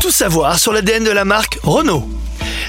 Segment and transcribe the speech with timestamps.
[0.00, 2.08] Tout savoir sur l'ADN de la marque Renault.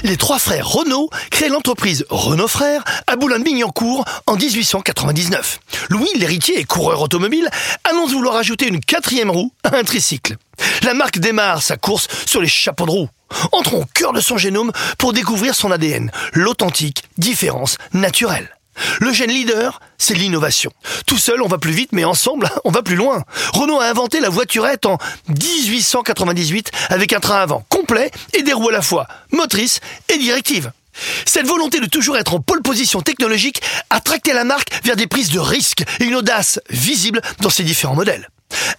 [0.02, 5.60] Les trois frères Renault créent l'entreprise Renault Frères à Boulogne-Billancourt en 1899.
[5.90, 7.48] Louis, l'héritier et coureur automobile,
[7.88, 10.36] annonce vouloir ajouter une quatrième roue à un tricycle.
[10.82, 13.08] La marque démarre sa course sur les chapeaux de roue.
[13.52, 18.56] Entrons au cœur de son génome pour découvrir son ADN, l'authentique différence naturelle.
[19.00, 20.72] Le gène leader, c'est l'innovation.
[21.06, 23.22] Tout seul, on va plus vite, mais ensemble, on va plus loin.
[23.52, 24.98] Renault a inventé la voiturette en
[25.28, 30.72] 1898 avec un train avant complet et des roues à la fois, motrices et directives.
[31.24, 35.06] Cette volonté de toujours être en pole position technologique a tracté la marque vers des
[35.06, 38.28] prises de risques et une audace visible dans ses différents modèles.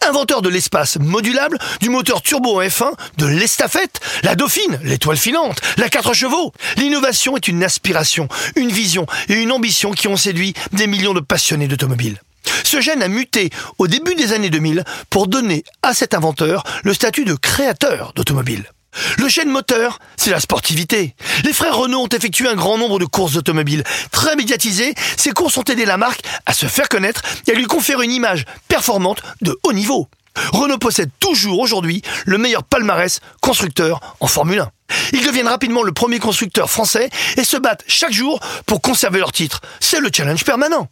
[0.07, 5.61] Inventeur de l'espace modulable, du moteur turbo en F1, de l'estafette, la Dauphine, l'étoile filante,
[5.77, 6.51] la 4 chevaux.
[6.77, 11.19] L'innovation est une aspiration, une vision et une ambition qui ont séduit des millions de
[11.19, 12.19] passionnés d'automobile.
[12.63, 16.93] Ce gène a muté au début des années 2000 pour donner à cet inventeur le
[16.93, 18.71] statut de créateur d'automobile.
[19.17, 21.15] Le gène moteur, c'est la sportivité.
[21.43, 23.83] Les frères Renault ont effectué un grand nombre de courses automobiles.
[24.11, 27.65] Très médiatisées, ces courses ont aidé la marque à se faire connaître et à lui
[27.65, 30.07] conférer une image performante de haut niveau.
[30.53, 34.71] Renault possède toujours aujourd'hui le meilleur palmarès constructeur en Formule 1.
[35.13, 39.31] Ils deviennent rapidement le premier constructeur français et se battent chaque jour pour conserver leur
[39.31, 39.61] titre.
[39.79, 40.87] C'est le challenge permanent.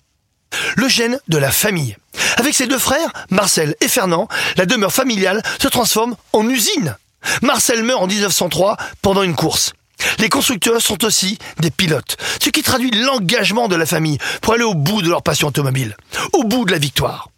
[0.75, 1.95] Le gène de la famille.
[2.37, 4.27] Avec ses deux frères, Marcel et Fernand,
[4.57, 6.95] la demeure familiale se transforme en usine.
[7.41, 9.73] Marcel meurt en 1903 pendant une course.
[10.19, 14.63] Les constructeurs sont aussi des pilotes, ce qui traduit l'engagement de la famille pour aller
[14.63, 15.97] au bout de leur passion automobile,
[16.33, 17.29] au bout de la victoire.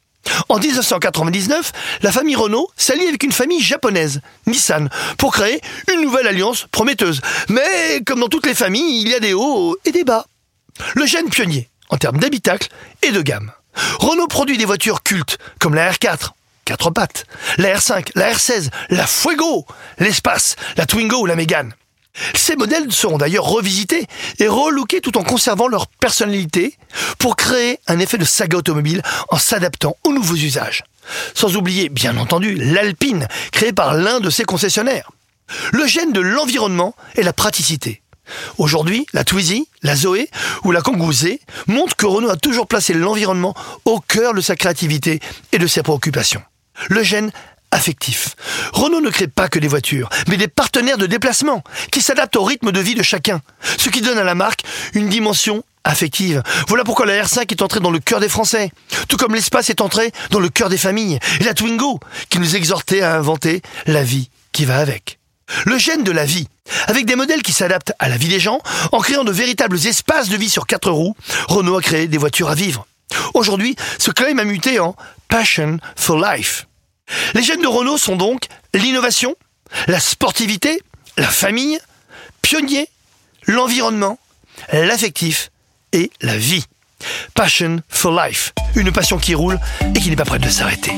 [0.50, 1.72] En 1999,
[2.04, 7.22] la famille Renault s'allie avec une famille japonaise, Nissan, pour créer une nouvelle alliance prometteuse.
[7.50, 10.28] Mais comme dans toutes les familles, il y a des hauts et des bas.
[10.96, 12.70] Le gène pionnier, en termes d'habitacle
[13.02, 13.52] et de gamme.
[14.00, 16.30] Renault produit des voitures cultes, comme la R4,
[16.78, 17.26] pattes,
[17.58, 19.66] la R5, la R16, la Fuego,
[20.00, 21.74] l'espace, la Twingo ou la Mégane.
[22.36, 24.06] Ces modèles seront d'ailleurs revisités
[24.40, 26.76] et relookés tout en conservant leur personnalité
[27.18, 30.84] pour créer un effet de saga automobile en s'adaptant aux nouveaux usages.
[31.34, 35.12] Sans oublier, bien entendu, l'Alpine, créée par l'un de ses concessionnaires.
[35.72, 38.02] Le gène de l'environnement et la praticité.
[38.58, 40.30] Aujourd'hui, la Twizy, la Zoé
[40.64, 41.38] ou la Kangoo Z
[41.68, 43.56] montrent que Renault a toujours placé l'environnement
[43.86, 45.20] au cœur de sa créativité
[45.52, 46.42] et de ses préoccupations.
[46.90, 47.32] Le gène
[47.72, 48.36] affectif.
[48.74, 52.44] Renault ne crée pas que des voitures, mais des partenaires de déplacement qui s'adaptent au
[52.44, 53.42] rythme de vie de chacun,
[53.78, 56.44] ce qui donne à la marque une dimension affective.
[56.68, 58.72] Voilà pourquoi la R5 est entrée dans le cœur des Français,
[59.08, 62.00] tout comme l'espace est entré dans le cœur des familles, et la Twingo
[62.30, 65.18] qui nous exhortait à inventer la vie qui va avec.
[65.66, 66.48] Le gène de la vie,
[66.88, 68.60] avec des modèles qui s'adaptent à la vie des gens,
[68.92, 71.16] en créant de véritables espaces de vie sur quatre roues,
[71.48, 72.86] Renault a créé des voitures à vivre.
[73.34, 74.96] Aujourd'hui, ce claim a muté en
[75.28, 76.68] Passion for Life.
[77.34, 79.36] Les gènes de Renault sont donc l'innovation,
[79.88, 80.82] la sportivité,
[81.18, 81.80] la famille,
[82.42, 82.88] pionnier,
[83.48, 84.20] l'environnement,
[84.72, 85.52] l'affectif
[85.94, 86.66] et la vie.
[87.34, 89.60] Passion for Life, une passion qui roule
[89.96, 90.94] et qui n'est pas prête de s'arrêter.